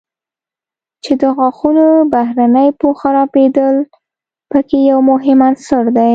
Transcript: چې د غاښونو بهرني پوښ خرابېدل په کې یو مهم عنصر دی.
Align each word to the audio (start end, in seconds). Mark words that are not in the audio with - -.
چې 1.03 1.11
د 1.21 1.23
غاښونو 1.37 1.85
بهرني 2.13 2.67
پوښ 2.79 2.95
خرابېدل 3.01 3.75
په 4.51 4.59
کې 4.67 4.77
یو 4.91 4.99
مهم 5.11 5.39
عنصر 5.47 5.83
دی. 5.97 6.09